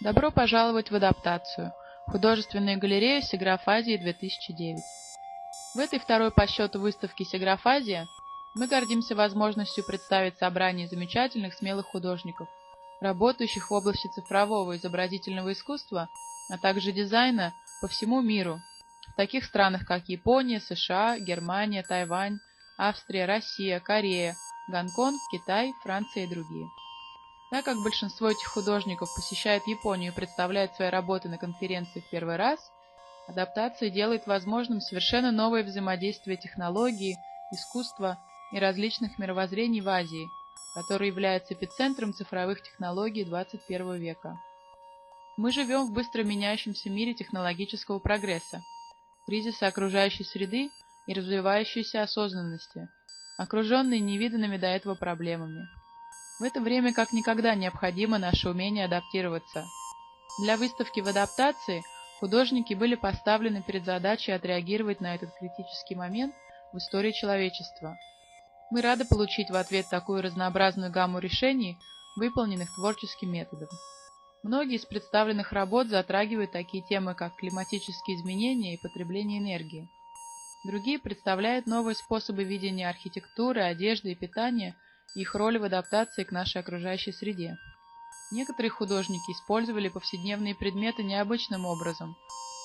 Добро 0.00 0.30
пожаловать 0.30 0.90
в 0.90 0.94
адаптацию. 0.94 1.72
Художественную 2.08 2.78
галерею 2.78 3.22
Сиграфазии 3.22 3.96
2009. 3.96 4.76
В 5.74 5.78
этой 5.78 5.98
второй 5.98 6.30
по 6.30 6.46
счету 6.46 6.80
выставке 6.80 7.24
Сиграфазия 7.24 8.06
мы 8.54 8.66
гордимся 8.66 9.14
возможностью 9.14 9.84
представить 9.86 10.36
собрание 10.36 10.86
замечательных 10.86 11.54
смелых 11.54 11.86
художников, 11.86 12.46
работающих 13.00 13.70
в 13.70 13.72
области 13.72 14.08
цифрового 14.08 14.76
изобразительного 14.76 15.52
искусства, 15.52 16.10
а 16.50 16.58
также 16.58 16.92
дизайна 16.92 17.54
по 17.80 17.88
всему 17.88 18.20
миру, 18.20 18.60
в 19.08 19.16
таких 19.16 19.44
странах, 19.44 19.86
как 19.86 20.10
Япония, 20.10 20.60
США, 20.60 21.18
Германия, 21.18 21.82
Тайвань, 21.82 22.38
Австрия, 22.76 23.24
Россия, 23.24 23.80
Корея, 23.80 24.34
Гонконг, 24.68 25.18
Китай, 25.32 25.72
Франция 25.82 26.24
и 26.24 26.28
другие. 26.28 26.66
Так 27.50 27.64
как 27.64 27.76
большинство 27.82 28.28
этих 28.28 28.48
художников 28.48 29.14
посещает 29.14 29.66
Японию 29.66 30.12
и 30.12 30.14
представляет 30.14 30.74
свои 30.74 30.88
работы 30.88 31.28
на 31.28 31.38
конференции 31.38 32.00
в 32.00 32.10
первый 32.10 32.36
раз, 32.36 32.58
адаптация 33.28 33.90
делает 33.90 34.26
возможным 34.26 34.80
совершенно 34.80 35.30
новое 35.30 35.62
взаимодействие 35.62 36.36
технологии, 36.36 37.16
искусства 37.52 38.18
и 38.52 38.58
различных 38.58 39.18
мировоззрений 39.18 39.80
в 39.80 39.88
Азии, 39.88 40.28
который 40.74 41.08
является 41.08 41.54
эпицентром 41.54 42.12
цифровых 42.12 42.62
технологий 42.62 43.24
21 43.24 43.94
века. 43.94 44.36
Мы 45.36 45.52
живем 45.52 45.86
в 45.86 45.92
быстро 45.92 46.24
меняющемся 46.24 46.90
мире 46.90 47.14
технологического 47.14 48.00
прогресса, 48.00 48.60
кризиса 49.26 49.68
окружающей 49.68 50.24
среды 50.24 50.70
и 51.06 51.14
развивающейся 51.14 52.02
осознанности, 52.02 52.88
окруженные 53.38 54.00
невиданными 54.00 54.56
до 54.56 54.66
этого 54.66 54.94
проблемами. 54.96 55.68
В 56.38 56.42
это 56.42 56.60
время 56.60 56.92
как 56.92 57.12
никогда 57.12 57.54
необходимо 57.54 58.18
наше 58.18 58.50
умение 58.50 58.84
адаптироваться. 58.84 59.66
Для 60.38 60.58
выставки 60.58 61.00
в 61.00 61.08
адаптации 61.08 61.82
художники 62.20 62.74
были 62.74 62.94
поставлены 62.94 63.62
перед 63.62 63.86
задачей 63.86 64.32
отреагировать 64.32 65.00
на 65.00 65.14
этот 65.14 65.30
критический 65.38 65.94
момент 65.94 66.34
в 66.74 66.76
истории 66.76 67.12
человечества. 67.12 67.96
Мы 68.70 68.82
рады 68.82 69.06
получить 69.06 69.48
в 69.50 69.54
ответ 69.54 69.88
такую 69.88 70.22
разнообразную 70.22 70.92
гамму 70.92 71.20
решений, 71.20 71.78
выполненных 72.16 72.74
творческим 72.74 73.32
методом. 73.32 73.68
Многие 74.42 74.76
из 74.76 74.84
представленных 74.84 75.52
работ 75.52 75.88
затрагивают 75.88 76.52
такие 76.52 76.82
темы, 76.82 77.14
как 77.14 77.34
климатические 77.36 78.16
изменения 78.16 78.74
и 78.74 78.82
потребление 78.82 79.40
энергии. 79.40 79.88
Другие 80.64 80.98
представляют 80.98 81.66
новые 81.66 81.94
способы 81.94 82.44
видения 82.44 82.90
архитектуры, 82.90 83.62
одежды 83.62 84.12
и 84.12 84.14
питания– 84.14 84.76
их 85.14 85.34
роль 85.34 85.58
в 85.58 85.64
адаптации 85.64 86.24
к 86.24 86.32
нашей 86.32 86.60
окружающей 86.60 87.12
среде. 87.12 87.56
Некоторые 88.32 88.70
художники 88.70 89.30
использовали 89.30 89.88
повседневные 89.88 90.54
предметы 90.54 91.02
необычным 91.02 91.64
образом, 91.64 92.16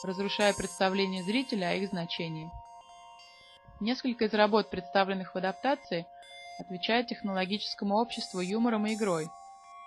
разрушая 0.03 0.53
представление 0.53 1.23
зрителя 1.23 1.69
о 1.69 1.73
их 1.75 1.89
значении. 1.89 2.51
Несколько 3.79 4.25
из 4.25 4.33
работ, 4.33 4.69
представленных 4.69 5.33
в 5.33 5.37
адаптации, 5.37 6.05
отвечают 6.59 7.07
технологическому 7.07 7.95
обществу 7.95 8.39
юмором 8.39 8.85
и 8.87 8.95
игрой. 8.95 9.27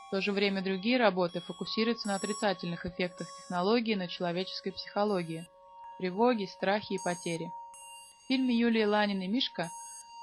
В 0.09 0.11
то 0.11 0.21
же 0.21 0.33
время 0.33 0.63
другие 0.63 0.97
работы 0.97 1.41
фокусируются 1.41 2.09
на 2.09 2.17
отрицательных 2.17 2.87
эффектах 2.87 3.29
технологии 3.43 3.95
на 3.95 4.09
человеческой 4.09 4.73
психологии, 4.73 5.47
тревоге, 5.99 6.47
страхе 6.47 6.95
и 6.95 6.99
потере. 7.05 7.51
В 8.25 8.29
фильме 8.29 8.55
Юлии 8.55 8.85
Ланиной 8.85 9.27
«Мишка» 9.27 9.69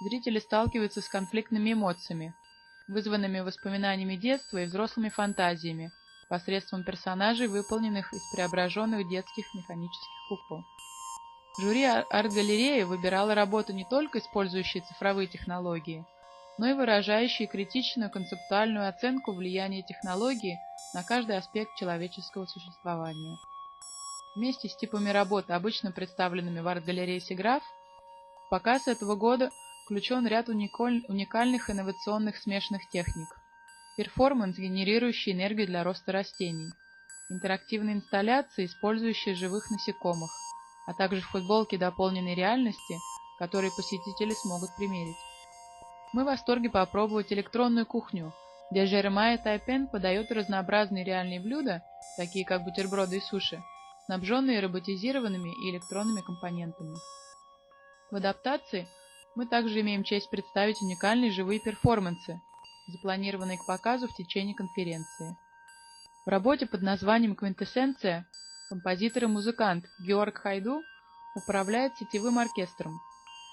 зрители 0.02 0.39
сталкиваются 0.39 1.02
с 1.02 1.07
конфликтными 1.07 1.73
эмоциями, 1.73 2.33
вызванными 2.88 3.39
воспоминаниями 3.39 4.16
детства 4.16 4.57
и 4.57 4.66
взрослыми 4.66 5.09
фантазиями, 5.09 5.91
посредством 6.30 6.83
персонажей, 6.83 7.47
выполненных 7.47 8.13
из 8.13 8.22
преображенных 8.33 9.07
детских 9.09 9.45
механических 9.53 10.09
кукол. 10.29 10.63
Жюри 11.59 11.83
арт-галереи 11.83 12.83
выбирало 12.83 13.35
работы 13.35 13.73
не 13.73 13.85
только 13.85 14.19
использующие 14.19 14.84
цифровые 14.84 15.28
технологии, 15.28 16.06
но 16.57 16.68
и 16.68 16.73
выражающие 16.73 17.47
критичную 17.47 18.09
концептуальную 18.09 18.88
оценку 18.88 19.33
влияния 19.33 19.83
технологии 19.83 20.57
на 20.94 21.03
каждый 21.03 21.38
аспект 21.38 21.75
человеческого 21.75 22.45
существования. 22.45 23.38
Вместе 24.35 24.69
с 24.69 24.75
типами 24.78 25.09
работ, 25.09 25.51
обычно 25.51 25.91
представленными 25.91 26.62
в 26.62 26.68
арт-галерее 26.68 27.19
SIGGRAPH, 27.19 27.63
показ 28.50 28.88
этого 28.88 29.16
года 29.16 29.50
включен 29.84 30.25
ряд 30.28 30.47
уникальных 30.50 31.69
инновационных 31.69 32.38
смешанных 32.38 32.88
техник. 32.90 33.28
Перформанс, 33.97 34.58
генерирующий 34.58 35.34
энергию 35.34 35.68
для 35.68 35.84
роста 35.84 36.12
растений. 36.12 36.72
Интерактивные 37.30 37.96
инсталляции, 37.96 38.66
использующие 38.66 39.36
живых 39.36 39.69
насекомых, 39.69 40.31
а 40.88 40.94
также 40.94 41.22
футболки 41.22 41.78
дополненной 41.78 42.36
реальности, 42.36 42.97
которые 43.38 43.72
посетители 43.72 44.34
смогут 44.34 44.75
примерить. 44.75 45.18
Мы 46.13 46.24
в 46.24 46.25
восторге 46.25 46.69
попробовать 46.69 47.31
электронную 47.31 47.86
кухню, 47.86 48.34
где 48.69 48.86
Жеремайя 48.86 49.38
Тайпен 49.38 49.88
подает 49.88 50.31
разнообразные 50.31 51.03
реальные 51.03 51.40
блюда, 51.40 51.84
такие 52.18 52.46
как 52.46 52.63
бутерброды 52.63 53.18
и 53.18 53.22
суши, 53.22 53.62
снабженные 54.06 54.59
роботизированными 54.59 55.50
и 55.50 55.72
электронными 55.72 56.22
компонентами. 56.22 56.96
В 58.09 58.16
адаптации– 58.16 58.88
мы 59.36 59.46
также 59.46 59.81
имеем 59.81 60.03
честь 60.03 60.30
представить 60.30 60.81
уникальные 60.81 61.31
живые 61.31 61.59
перформансы, 61.59 62.42
запланированные 62.88 63.58
к 63.58 63.66
показу 63.66 64.08
в 64.08 64.14
течение 64.14 64.56
конференции. 64.56 65.38
В 66.25 66.30
работе 66.30 66.66
под 66.66 66.81
названием 66.81 67.36
«Квинтэссенция» 67.36 68.28
композитор 68.69 69.24
и 69.24 69.28
музыкант 69.28 69.86
Георг 70.00 70.38
Хайду 70.38 70.81
управляет 71.36 71.96
сетевым 71.97 72.40
оркестром, 72.40 73.00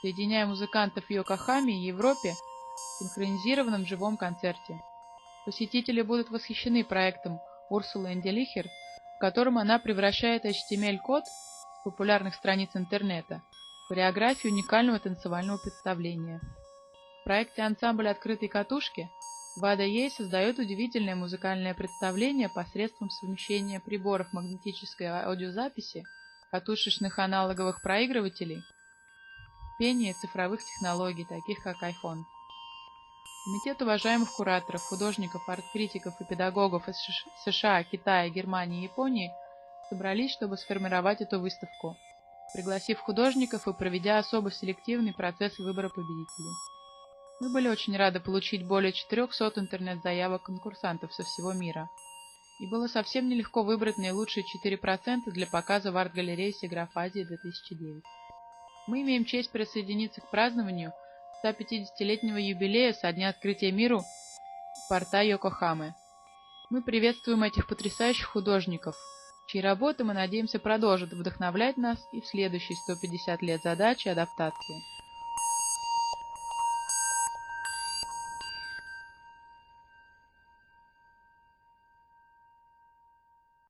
соединяя 0.02 0.46
музыкантов 0.46 1.04
в 1.04 1.10
Йокохаме 1.10 1.74
и 1.74 1.86
Европе 1.86 2.34
в 2.34 2.98
синхронизированном 2.98 3.86
живом 3.86 4.16
концерте. 4.16 4.80
Посетители 5.44 6.02
будут 6.02 6.30
восхищены 6.30 6.84
проектом 6.84 7.40
Урсулы 7.70 8.12
Энделихер, 8.12 8.66
в 9.16 9.20
котором 9.20 9.58
она 9.58 9.78
превращает 9.78 10.44
HTML-код 10.44 11.24
с 11.24 11.84
популярных 11.84 12.34
страниц 12.34 12.70
интернета 12.74 13.42
хореографию 13.88 14.52
уникального 14.52 14.98
танцевального 14.98 15.56
представления. 15.56 16.40
В 17.20 17.24
проекте 17.24 17.62
ансамбля 17.62 18.10
«Открытой 18.10 18.48
катушки» 18.48 19.08
Вада 19.56 19.82
Ей 19.82 20.10
создает 20.10 20.58
удивительное 20.58 21.16
музыкальное 21.16 21.74
представление 21.74 22.48
посредством 22.48 23.10
совмещения 23.10 23.80
приборов 23.80 24.32
магнетической 24.32 25.06
аудиозаписи, 25.06 26.04
катушечных 26.52 27.18
аналоговых 27.18 27.82
проигрывателей, 27.82 28.62
пения 29.78 30.14
цифровых 30.14 30.60
технологий, 30.62 31.24
таких 31.24 31.62
как 31.62 31.82
iPhone. 31.82 32.22
Комитет 33.46 33.82
уважаемых 33.82 34.30
кураторов, 34.32 34.82
художников, 34.82 35.48
арт-критиков 35.48 36.20
и 36.20 36.24
педагогов 36.24 36.88
из 36.88 36.96
США, 37.44 37.82
Китая, 37.84 38.28
Германии 38.28 38.82
и 38.82 38.84
Японии 38.84 39.32
собрались, 39.88 40.32
чтобы 40.32 40.58
сформировать 40.58 41.22
эту 41.22 41.40
выставку– 41.40 41.96
пригласив 42.52 42.98
художников 43.00 43.68
и 43.68 43.72
проведя 43.72 44.18
особо 44.18 44.50
селективный 44.50 45.12
процесс 45.12 45.58
выбора 45.58 45.88
победителей. 45.88 46.54
Мы 47.40 47.52
были 47.52 47.68
очень 47.68 47.96
рады 47.96 48.20
получить 48.20 48.66
более 48.66 48.92
400 48.92 49.52
интернет-заявок 49.56 50.42
конкурсантов 50.44 51.12
со 51.12 51.22
всего 51.22 51.52
мира. 51.52 51.88
И 52.60 52.66
было 52.66 52.88
совсем 52.88 53.28
нелегко 53.28 53.62
выбрать 53.62 53.98
наилучшие 53.98 54.44
4% 54.64 55.20
для 55.26 55.46
показа 55.46 55.92
в 55.92 55.96
арт-галерее 55.96 56.52
Сиграфазии 56.52 57.22
2009. 57.22 58.02
Мы 58.88 59.02
имеем 59.02 59.24
честь 59.24 59.52
присоединиться 59.52 60.20
к 60.20 60.30
празднованию 60.30 60.92
150-летнего 61.44 62.38
юбилея 62.38 62.92
со 62.92 63.12
дня 63.12 63.28
открытия 63.28 63.70
миру 63.70 64.02
порта 64.88 65.22
Йокохамы. 65.22 65.94
Мы 66.70 66.82
приветствуем 66.82 67.44
этих 67.44 67.68
потрясающих 67.68 68.26
художников– 68.26 68.96
чьи 69.48 69.62
работы, 69.62 70.04
мы 70.04 70.12
надеемся, 70.12 70.58
продолжат 70.58 71.12
вдохновлять 71.12 71.78
нас 71.78 72.06
и 72.12 72.20
в 72.20 72.26
следующие 72.26 72.76
150 72.76 73.42
лет 73.42 73.62
задачи 73.62 74.08
адаптации. 74.08 74.84